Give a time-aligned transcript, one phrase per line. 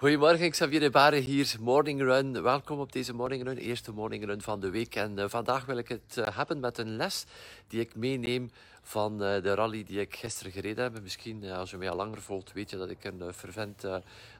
[0.00, 2.42] Goedemorgen, Xavier de Baren hier, Morning Run.
[2.42, 4.94] Welkom op deze Morning Run, eerste Morning Run van de week.
[4.94, 7.24] En uh, vandaag wil ik het uh, hebben met een les
[7.68, 8.50] die ik meeneem
[8.88, 11.02] van uh, de rally die ik gisteren gereden heb.
[11.02, 13.84] Misschien, als je mij al langer volgt, weet je dat ik een fervent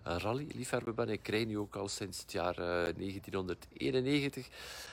[0.02, 1.08] rally-liefhebber ben.
[1.08, 4.48] Ik rijd nu ook al sinds het jaar 1991.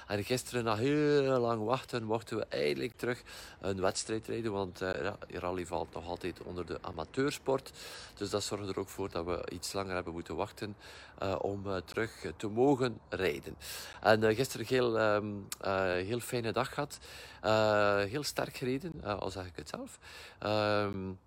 [0.07, 3.23] En gisteren, na heel lang wachten, mochten we eindelijk terug
[3.61, 4.51] een wedstrijd rijden.
[4.51, 4.81] Want
[5.27, 7.71] rally valt nog altijd onder de amateursport.
[8.13, 10.75] Dus dat zorgt er ook voor dat we iets langer hebben moeten wachten
[11.41, 13.55] om terug te mogen rijden.
[14.01, 15.47] En gisteren heel, um,
[16.05, 16.99] heel fijne dag gehad.
[18.09, 19.99] heel sterk gereden, al ik het zelf.
[20.43, 21.19] Um,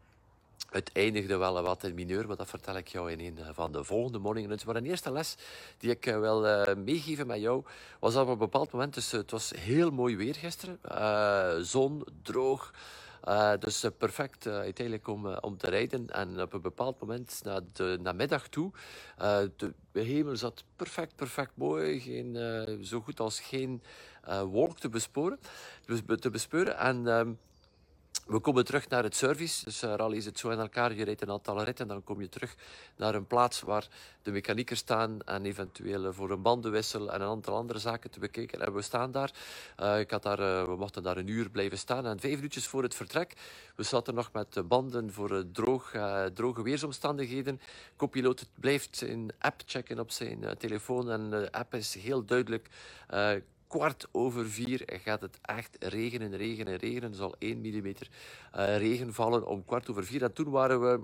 [0.68, 3.84] het eindigde wel wat in mineur, maar dat vertel ik jou in een van de
[3.84, 4.64] volgende morning runs.
[4.64, 5.36] Maar een eerste les
[5.78, 7.64] die ik wil uh, meegeven met jou,
[7.98, 10.78] was dat op een bepaald moment, dus het was heel mooi weer gisteren.
[11.66, 12.72] Zon, droog.
[13.58, 16.10] Dus perfect uiteindelijk om, om te rijden.
[16.10, 18.70] En op een bepaald moment, na de namiddag toe,
[19.92, 22.00] de hemel zat perfect, perfect mooi.
[22.00, 22.36] Geen,
[22.84, 23.82] zo goed als geen
[24.50, 25.38] wolk te besporen,
[26.20, 26.78] te bespeuren.
[26.78, 27.32] En ehm,
[28.28, 29.64] we komen terug naar het service.
[29.64, 30.94] Dus uh, is het zo in elkaar.
[30.94, 32.54] Je rijdt een aantal ritten, dan kom je terug
[32.96, 33.88] naar een plaats waar
[34.22, 38.60] de mechaniekers staan en eventueel voor een bandenwissel en een aantal andere zaken te bekijken.
[38.60, 39.32] En we staan daar.
[39.80, 42.06] Uh, ik had daar we mochten daar een uur blijven staan.
[42.06, 43.34] En vijf minuutjes voor het vertrek,
[43.74, 45.92] we zaten nog met banden voor droog,
[46.34, 47.60] droge weersomstandigheden.
[47.96, 52.68] Copiloot blijft een app checken op zijn telefoon en de app is heel duidelijk
[53.68, 57.10] kwart over vier gaat het echt regenen, regenen, regenen.
[57.10, 57.94] Er zal 1 mm uh,
[58.76, 60.22] regen vallen om kwart over vier.
[60.22, 61.00] En toen waren we,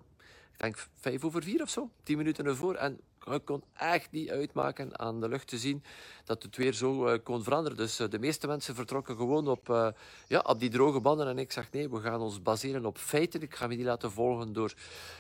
[0.53, 2.75] ik denk, vijf over vier of zo, tien minuten ervoor.
[2.75, 3.01] En
[3.33, 5.83] ik kon echt niet uitmaken aan de lucht te zien
[6.25, 7.77] dat het weer zo uh, kon veranderen.
[7.77, 9.89] Dus uh, de meeste mensen vertrokken gewoon op, uh,
[10.29, 11.29] ja, op die droge banden.
[11.29, 13.43] En ik zeg nee, we gaan ons baseren op feiten.
[13.43, 14.75] Ik ga me niet laten volgen door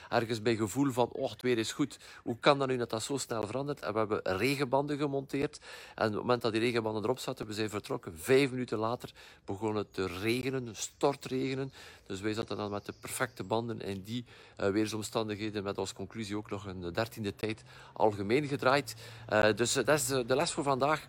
[0.08, 1.98] ergens bij gevoel van, oh, het weer is goed.
[2.22, 3.80] Hoe kan dat nu dat dat zo snel verandert?
[3.80, 5.60] En we hebben regenbanden gemonteerd.
[5.94, 8.18] En op het moment dat die regenbanden erop zaten, we zijn vertrokken.
[8.18, 9.12] Vijf minuten later
[9.44, 11.72] begon het te regenen, stortregenen.
[12.06, 14.24] Dus wij zaten dan met de perfecte banden in die
[14.60, 15.64] uh, weersomstandigheden.
[15.64, 17.62] Met als conclusie ook nog een dertiende tijd
[17.94, 18.94] algemeen gedraaid.
[19.32, 21.06] Uh, dus uh, dat is de, les voor vandaag.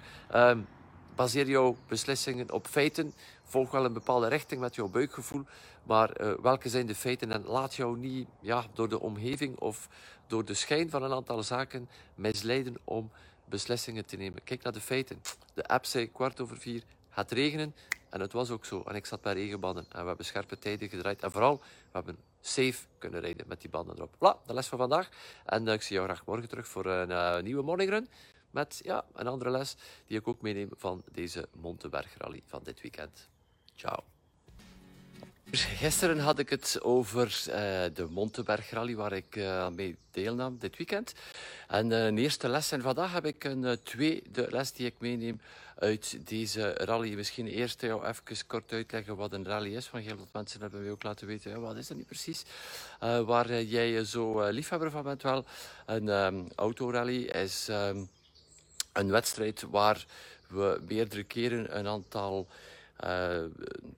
[1.16, 3.14] baseer jouw beslissingen op feiten.
[3.44, 5.46] Volg wel een bepaalde richting met jouw buikgevoel.
[5.84, 7.32] Maar uh, welke zijn de feiten?
[7.32, 9.90] En laat jou niet ja, door de omgeving of
[10.28, 13.12] door de schijn van een aantal zaken misleiden om
[13.46, 14.44] beslissingen te nemen.
[14.44, 15.22] Kijk naar de feiten.
[15.54, 17.76] De app zei kwart over vier gaat regenen.
[18.16, 18.82] En het was ook zo.
[18.82, 19.86] En ik zat bij regenbanden.
[19.90, 21.24] En we hebben scherpe tijden gedraaid.
[21.24, 24.16] En vooral, we hebben safe kunnen rijden met die banden erop.
[24.16, 25.10] Voilà, de les van vandaag.
[25.46, 28.10] En uh, ik zie jou graag morgen terug voor een uh, nieuwe morning run.
[28.50, 32.82] Met ja, een andere les die ik ook meeneem van deze Monteberg Rally van dit
[32.82, 33.30] weekend.
[33.74, 34.15] Ciao.
[35.52, 37.54] Gisteren had ik het over uh,
[37.94, 41.14] de Monteberg Rally waar ik uh, mee deelnam dit weekend.
[41.68, 42.72] En uh, een eerste les.
[42.72, 45.42] En vandaag heb ik een tweede les die ik meeneem
[45.80, 47.14] uit deze rally.
[47.14, 49.90] Misschien eerst jou even kort uitleggen wat een rally is.
[49.90, 52.44] Want heel veel mensen hebben mij ook laten weten, wat is dat niet precies?
[53.00, 55.46] waar jij zo liefhebber van bent wel.
[55.86, 58.10] Een um, autorally is um,
[58.94, 60.06] een wedstrijd waar
[60.48, 62.48] we meerdere keren een aantal
[63.04, 63.44] uh,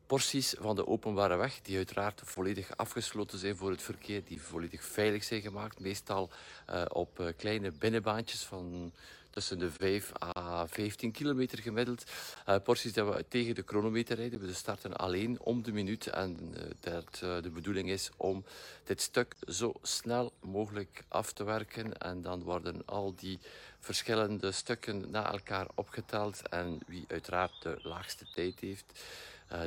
[0.05, 4.83] porties van de openbare weg, die uiteraard volledig afgesloten zijn voor het verkeer, die volledig
[4.83, 6.29] veilig zijn gemaakt, meestal
[6.69, 8.91] uh, op uh, kleine binnenbaantjes van
[9.37, 12.03] tussen de 5 à 15 kilometer gemiddeld.
[12.49, 14.39] Uh, porties dat we tegen de chronometer rijden.
[14.39, 18.43] We starten alleen om de minuut en uh, dat, uh, de bedoeling is om
[18.83, 21.97] dit stuk zo snel mogelijk af te werken.
[21.97, 23.39] En dan worden al die
[23.79, 26.49] verschillende stukken na elkaar opgeteld.
[26.49, 28.85] En wie uiteraard de laagste tijd heeft,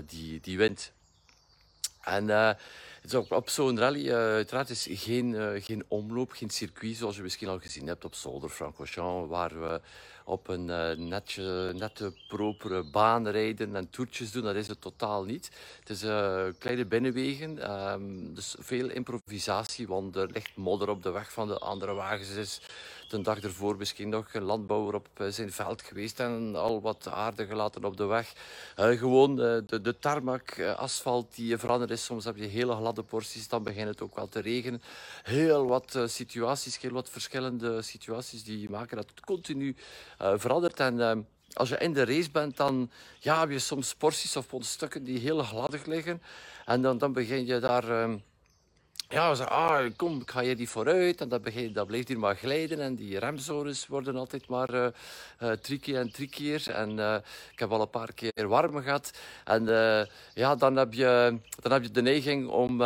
[0.06, 0.92] die, die wint.
[2.00, 2.50] En uh,
[3.14, 7.48] op, op zo'n rally, uh, is geen, uh, geen omloop, geen circuit zoals je misschien
[7.48, 9.80] al gezien hebt op Zolder Francorchamps, waar we
[10.24, 10.64] op een
[11.08, 14.42] netje, nette, propere baan rijden en toertjes doen.
[14.42, 15.50] Dat is het totaal niet.
[15.78, 16.00] Het is
[16.58, 21.58] kleine binnenwegen, um, dus veel improvisatie, want er ligt modder op de weg van de
[21.58, 22.30] andere wagens.
[22.30, 22.60] Is
[23.10, 27.46] de dag ervoor misschien nog een landbouwer op zijn veld geweest en al wat aarde
[27.46, 28.32] gelaten op de weg.
[28.78, 32.04] Uh, gewoon uh, de, de tarmac, asfalt die veranderd is.
[32.04, 34.82] Soms heb je hele gladde porties, dan begint het ook wel te regenen.
[35.22, 39.76] Heel wat situaties, heel wat verschillende situaties die maken dat het continu
[40.18, 40.80] verandert.
[40.80, 45.04] En als je in de race bent, dan ja, heb je soms porties of stukken
[45.04, 46.22] die heel gladdig liggen.
[46.64, 48.18] En dan, dan begin je daar...
[49.10, 51.20] ja, ze ah, kom, ik ga hier die vooruit.
[51.20, 52.80] En dan, begin, dan blijft hier maar glijden.
[52.80, 54.86] En die remzones worden altijd maar uh,
[55.42, 56.70] uh, trickier en trickier.
[56.70, 57.16] En uh,
[57.52, 59.10] ik heb al een paar keer warm gehad.
[59.44, 59.64] En
[60.34, 62.82] ja, dan heb, je, dan heb je de neiging om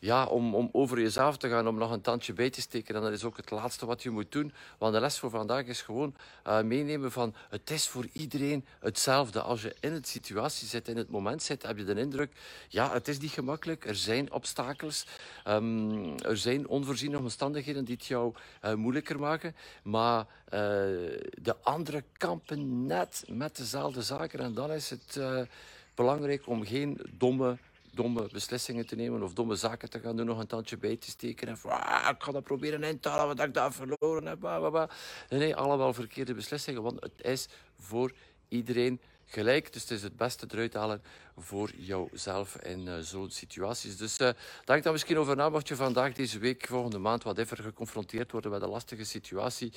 [0.00, 2.94] ja, om, om over jezelf te gaan, om nog een tandje bij te steken.
[2.94, 4.52] En dat is ook het laatste wat je moet doen.
[4.78, 6.14] Want de les voor vandaag is gewoon
[6.46, 9.40] uh, meenemen van het is voor iedereen hetzelfde.
[9.40, 12.32] Als je in het situatie zit, in het moment zit, heb je de indruk,
[12.68, 13.84] ja, het is niet gemakkelijk.
[13.84, 15.06] Er zijn obstakels.
[15.48, 19.56] Um, er zijn onvoorziene omstandigheden die het jou uh, moeilijker maken.
[19.82, 20.50] Maar uh,
[21.42, 24.40] de andere kampen net met dezelfde zaken.
[24.40, 25.20] En dan is het
[25.94, 27.58] belangrijk om geen domme
[27.92, 31.10] domme beslissingen te nemen of domme zaken te gaan doen, nog een tandje bij te
[31.10, 31.48] steken.
[31.48, 34.90] En ah, ik ga dat proberen in te halen wat ik daar verloren heb.
[35.28, 37.48] Nee, allemaal verkeerde beslissingen, want het is
[37.78, 38.12] voor
[38.48, 39.00] iedereen
[39.30, 39.72] gelijk.
[39.72, 41.02] Dus het is het beste eruit halen
[41.36, 43.96] voor jouzelf in uh, zo'n situaties.
[43.96, 44.28] Dus uh,
[44.64, 48.32] denk daar misschien over na, mocht je vandaag, deze week, volgende maand, wat even geconfronteerd
[48.32, 49.72] worden met een lastige situatie.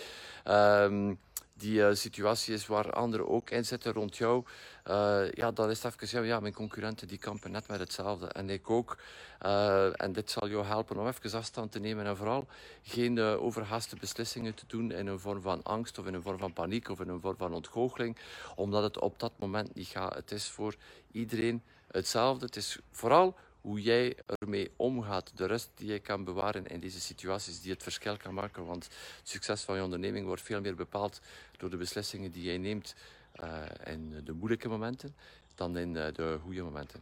[0.48, 1.20] Um,
[1.54, 4.44] die uh, situatie is waar anderen ook in zitten rond jou,
[4.88, 8.28] uh, ja, dan is het even, ja, mijn concurrenten die kampen net met hetzelfde.
[8.28, 8.98] En ik ook.
[9.46, 12.48] Uh, en dit zal jou helpen om even afstand te nemen en vooral
[12.84, 16.54] geen overhaaste beslissingen te doen in een vorm van angst of in een vorm van
[16.54, 18.18] paniek of in een vorm van ontgoocheling,
[18.56, 20.16] omdat het op dat moment niet gaat.
[20.16, 20.76] Het is voor
[21.12, 22.46] iedereen hetzelfde.
[22.46, 27.02] Het is vooral hoe jij ermee omgaat, de rust die je kan bewaren in deze
[27.02, 28.66] situaties, die het verschil kan maken.
[28.66, 31.22] Want het succes van je onderneming wordt veel meer bepaald
[31.58, 32.96] door de beslissingen die jij neemt
[33.44, 35.16] uh, in de moeilijke momenten
[35.56, 37.02] dan in uh, de goede momenten.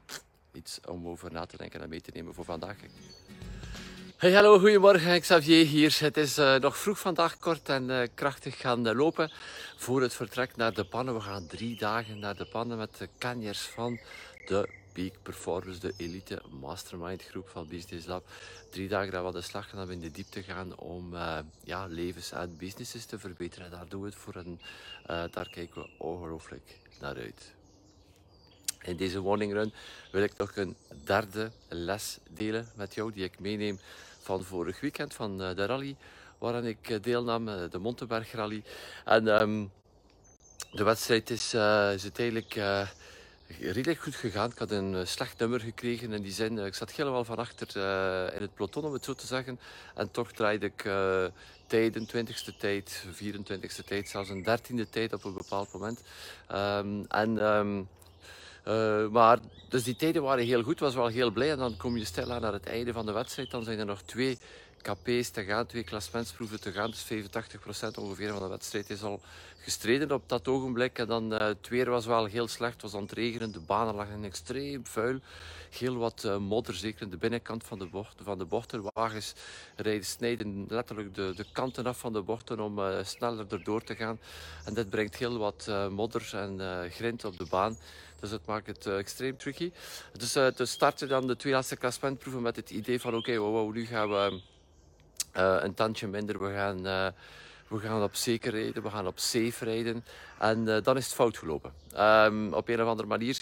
[0.53, 2.77] Iets om over na te denken en mee te nemen voor vandaag.
[4.17, 5.21] Hey, hallo, goedemorgen.
[5.21, 5.97] Xavier hier.
[5.99, 9.31] Het is uh, nog vroeg vandaag, kort en krachtig gaan lopen
[9.77, 11.13] voor het vertrek naar de pannen.
[11.13, 13.99] We gaan drie dagen naar de pannen met de kanjers van
[14.45, 18.25] de Peak Performance, de elite mastermind groep van Business Lab.
[18.69, 21.85] Drie dagen dat we de slag gaan, we in de diepte gaan om uh, ja,
[21.85, 23.65] levens en businesses te verbeteren.
[23.65, 24.59] En daar doen we het voor en
[25.09, 27.53] uh, daar kijken we ongelooflijk naar uit.
[28.81, 29.73] In deze morning run
[30.11, 33.79] wil ik nog een derde les delen met jou die ik meeneem
[34.21, 35.95] van vorig weekend van uh, de rally
[36.37, 38.63] waaraan ik deelnam, de Montenberg Rally.
[39.05, 39.71] En um,
[40.71, 41.53] de wedstrijd is,
[41.93, 42.55] is uiteindelijk
[43.59, 44.51] redelijk goed gegaan.
[44.51, 46.59] Ik had een eh, slecht nummer gekregen in die.
[46.59, 49.59] Eh, ik zat helemaal van achter uh, in het peloton, om het zo te zeggen.
[49.95, 50.89] En toch draaide ik
[51.67, 56.01] tijden, 20ste tijd, 24ste tijd, zelfs een 13e tijd op een bepaald moment.
[56.51, 57.87] Um, en,
[58.67, 59.39] uh, maar
[59.69, 61.51] dus die tijden waren heel goed, was wel heel blij.
[61.51, 63.51] En dan kom je stil aan naar het einde van de wedstrijd.
[63.51, 64.37] Dan zijn er nog twee
[64.81, 66.91] KP's te gaan, twee klassementsproeven te gaan.
[66.91, 67.07] Dus 85%
[67.95, 69.21] ongeveer van de wedstrijd is al
[69.61, 70.99] gestreden op dat ogenblik.
[70.99, 73.51] En dan uh, het weer was wel heel slecht, het was aan het regenen.
[73.51, 75.19] De banen lagen extreem vuil.
[75.69, 78.83] Heel wat uh, modder, zeker in de binnenkant van de, bocht, van de bochten.
[78.93, 79.33] Wagens
[79.75, 83.95] rijden, snijden letterlijk de, de kanten af van de bochten om uh, sneller erdoor te
[83.95, 84.19] gaan.
[84.65, 86.59] En dit brengt heel wat modder en
[86.91, 87.77] grind op de baan.
[88.19, 89.71] Dus het maakt het extreem tricky.
[90.17, 93.85] Dus te starten dan de twee laatste klassementproeven met het idee van oké, wow, nu
[93.85, 94.41] gaan we
[95.37, 96.43] uh, een tandje minder.
[96.43, 97.07] We gaan, uh,
[97.67, 100.05] we gaan op zeker rijden, we gaan op safe rijden.
[100.39, 101.73] En uh, dan is het fout gelopen.
[101.97, 103.39] Um, op een of andere manier.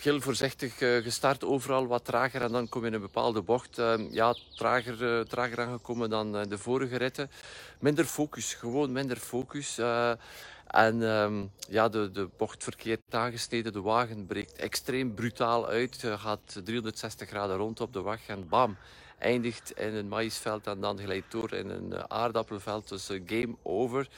[0.00, 3.78] heel voorzichtig gestart, overal wat trager en dan kom je in een bepaalde bocht.
[3.78, 7.30] Ehm, ja, trager, trager aangekomen dan de vorige ritten.
[7.78, 9.78] Minder focus, gewoon minder focus.
[10.66, 13.72] En um, ja, de, de bocht verkeerd aangesneden.
[13.72, 16.04] De wagen breekt extreem brutaal uit.
[16.16, 18.76] gaat 360 graden rond op de weg en bam
[19.24, 22.88] eindigt in een maïsveld en dan glijdt door in een eh, aardappelveld.
[22.88, 24.08] Dus uh, game over.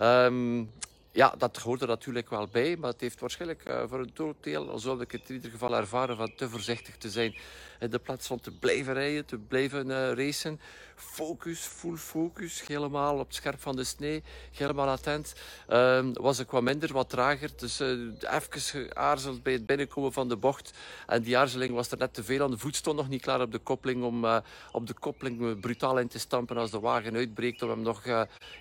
[0.00, 0.70] Um,
[1.12, 4.36] ja, dat hoort er natuurlijk wel bij, maar het heeft waarschijnlijk uh, voor een groot
[4.40, 7.34] deel, zo ik het in ieder geval ervaren, van te voorzichtig te zijn.
[7.80, 10.60] In de plaats van te blijven rijden, te blijven uh, racen.
[10.94, 15.34] Focus, full focus, helemaal op het scherp van de snee, helemaal attent.
[15.68, 17.88] Uh, was ik wat minder, wat trager, dus uh,
[18.20, 20.72] even geaarzeld bij het binnenkomen van de bocht.
[21.06, 22.50] En die aarzeling was er net te veel aan.
[22.50, 24.24] De voet stond nog niet klaar op de koppeling om
[24.72, 28.02] op de koppeling brutaal in te stampen als de wagen uitbreekt, om hem nog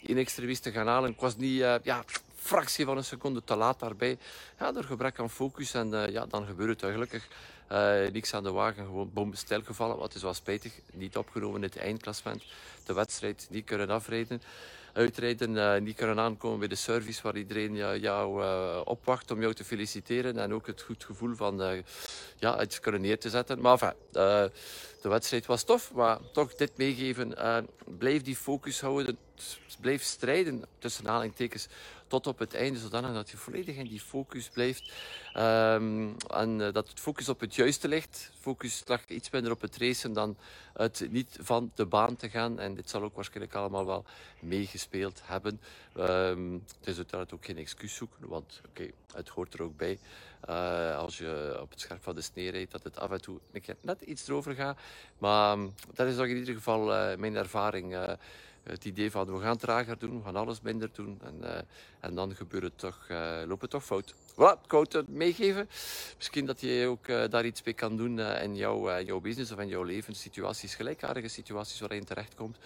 [0.02, 1.10] in extremis te gaan halen.
[1.10, 2.04] Ik was niet, ja
[2.42, 4.18] fractie van een seconde te laat daarbij.
[4.60, 5.74] Ja, door gebrek aan focus.
[5.74, 7.28] En uh, ja, dan gebeurt het eigenlijk.
[7.72, 9.98] Uh, niks aan de wagen, gewoon bom gevallen.
[9.98, 10.74] Wat is wel spijtig.
[10.94, 12.44] Niet opgenomen in het eindklassement.
[12.86, 14.42] De wedstrijd niet kunnen afrijden.
[14.94, 18.44] Uitrijden, uh, niet kunnen aankomen bij de service waar iedereen jou
[18.86, 20.38] opwacht om jou te feliciteren.
[20.38, 21.84] En ook het goed gevoel van
[22.38, 23.62] ja, iets kunnen neer te zetten.
[23.62, 23.94] Maar enfin,
[25.02, 27.36] de wedstrijd was tof, maar toch dit meegeven.
[27.98, 29.18] blijf die focus houden
[29.82, 31.68] blijf strijden, tussen aanhalingstekens,
[32.10, 34.94] tot op het einde, zodanig dat je volledig in die focus blijft.
[35.38, 38.32] Um, en uh, dat het focus op het juiste ligt.
[38.40, 40.38] Focus lag iets minder op het racen dan
[40.74, 42.60] het niet van de baan te gaan.
[42.60, 44.06] En dit zal ook waarschijnlijk allemaal wel
[44.40, 45.62] meegespeeld hebben.
[45.98, 50.00] Um, het is uiteraard ook geen excuus zoeken, want oké, het hoort er ook bij.
[50.50, 53.40] Uh, als je op het scherp van de snee rijdt, dat het af en toe
[53.52, 54.80] een keer net iets erover gaat.
[55.18, 58.18] Maar um, dat is ook in ieder geval uh, mijn ervaring.
[58.70, 61.20] Het idee van we gaan trager doen, we gaan alles minder doen.
[61.24, 61.58] En, uh,
[62.00, 64.14] en dan gebeurt het toch, uh, loopt het toch fout.
[64.14, 65.70] Voilà, wou het meegeven.
[66.18, 69.68] Misschien dat je ook daar iets mee kan doen in jouw, jouw business of in
[69.68, 70.16] jouw leven.
[70.16, 72.58] Situaties, gelijkaardige situaties waarin je terechtkomt.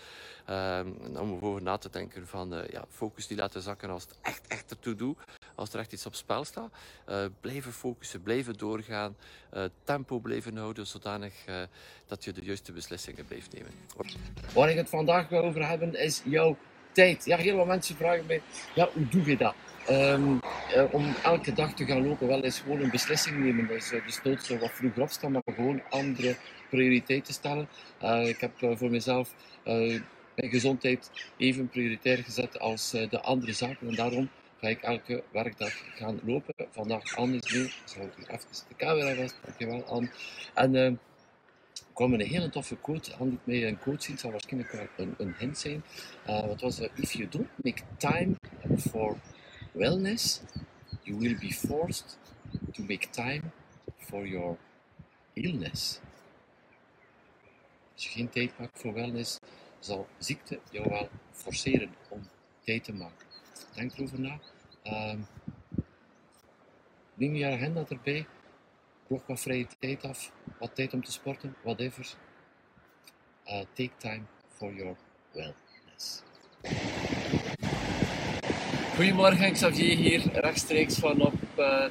[1.20, 4.72] Om over na te denken van ja, focus die laten zakken als het echt, echt
[4.72, 5.18] ertoe doet
[5.56, 6.72] als er echt iets op spel staat.
[7.10, 9.16] Uh, blijven focussen, blijven doorgaan,
[9.54, 11.56] uh, tempo blijven houden, zodanig uh,
[12.08, 13.72] dat je de juiste beslissingen blijft nemen.
[14.54, 16.58] Waar ik het vandaag wil over hebben is jouw
[16.92, 17.26] tijd.
[17.26, 18.42] Ja, heel veel mensen vragen mij,
[18.76, 19.56] ja, hoe doe je dat?
[19.90, 20.40] Um,
[20.92, 23.68] om elke dag te gaan lopen, wel eens gewoon een beslissing nemen.
[23.68, 26.36] Dus, dus nooit zo wat vroeger opstaan, maar gewoon andere
[26.70, 27.70] prioriteiten stellen.
[28.26, 29.34] ik heb voor mezelf
[30.36, 33.88] gezondheid even prioritair gezet als de andere zaken.
[33.88, 34.30] En daarom
[34.64, 36.54] ga ik elke werkdag gaan lopen.
[36.72, 37.64] Vandaag anders mee.
[37.64, 39.36] Ik zal hier even de camera vast.
[39.46, 40.10] Dankjewel, Anne.
[40.54, 40.92] En uh,
[41.94, 43.12] kwam met een hele toffe quote.
[43.20, 44.12] Liet mij een quote zien.
[44.12, 45.84] Het zal waarschijnlijk wel een, een hint zijn.
[46.28, 48.36] Uh, wat was If you don't make time
[48.78, 49.18] for
[49.72, 50.42] wellness,
[51.02, 52.18] you will be forced
[52.72, 53.42] to make time
[53.98, 54.58] for your
[55.34, 56.00] illness.
[57.94, 59.40] Als je geen tijd maakt voor wellness,
[59.84, 62.28] zal ziekte jou wel forceren om
[62.64, 63.26] tijd te maken.
[63.76, 64.40] Denk erover na.
[64.84, 65.28] Um,
[67.14, 68.26] neem je agenda erbij.
[69.08, 70.32] Blok wat vrije tijd af.
[70.60, 71.56] Wat tijd om te sporten.
[71.64, 72.14] Whatever.
[73.46, 74.96] Uh, take time for your
[75.32, 76.24] wellness.
[78.96, 81.86] Goedemorgen, Xavier hier, rechtstreeks van op uh,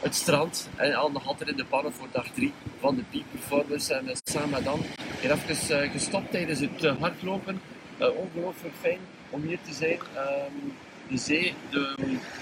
[0.00, 3.24] het strand en al nog altijd in de pannen voor dag 3 van de Peak
[3.30, 3.94] Performance.
[3.94, 4.66] En uh, met
[5.22, 7.60] Dan hier even uh, gestopt tijdens het hardlopen.
[7.98, 8.98] ongelooflijk fijn
[9.30, 9.92] om hier te zijn.
[9.92, 10.72] Um,
[11.08, 11.94] de zee, de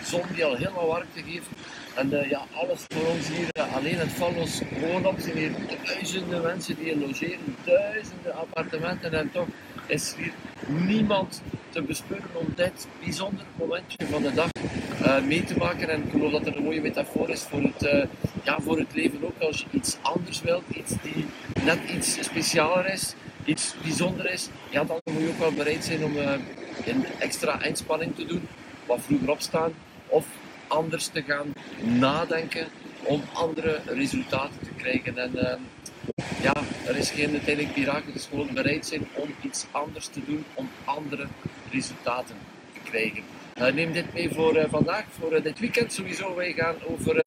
[0.04, 1.46] zon die al helemaal warmte geeft.
[1.94, 5.52] En ja, alles voor ons hier, alleen het Vallos woonop zijn hier
[5.84, 9.46] duizenden mensen die hier logeren, duizenden appartementen en toch
[9.86, 10.32] is hier
[10.66, 14.50] niemand te bespeuren om dit bijzonder momentje van de dag
[15.26, 15.88] mee te maken.
[15.88, 18.08] En ik geloof dat er een mooie metafoor is voor het,
[18.42, 19.38] ja, voor het leven ook.
[19.38, 21.26] Als je iets anders wilt, iets die
[21.66, 26.04] net iets specialer is, iets bijzonder is, ja, dan moet je ook wel bereid zijn
[26.04, 28.48] om een extra inspanning te doen,
[28.86, 29.72] wat vroeger opstaan,
[30.06, 30.26] of
[30.66, 31.52] anders te gaan
[31.98, 32.66] nadenken
[33.02, 35.18] om andere resultaten te krijgen.
[35.18, 35.54] En uh,
[36.42, 36.52] ja,
[36.86, 40.44] er is geen uiteindelijk mirakel, het is gewoon bereid zijn om iets anders te doen,
[40.54, 41.26] om andere
[41.70, 42.36] resultaten
[42.72, 43.22] te krijgen.
[43.60, 46.34] Uh, neem dit mee voor uh, vandaag, voor dit weekend sowieso.
[46.34, 47.24] Wij gaan over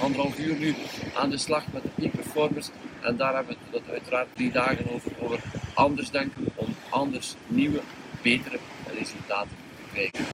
[0.00, 0.74] anderhalf uur nu
[1.14, 2.68] aan de slag met de peak performers.
[3.00, 5.38] En daar hebben we het uiteraard drie dagen over, over
[5.74, 7.80] anders denken, om anders nieuwe
[8.22, 8.58] betere
[8.98, 10.24] resultaten te krijgen.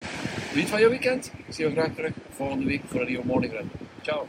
[0.50, 1.32] Geniet van je weekend.
[1.46, 3.70] Ik zie je graag terug volgende week voor een nieuwe morning run.
[4.02, 4.28] Ciao.